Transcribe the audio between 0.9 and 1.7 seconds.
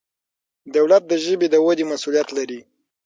د ژبې د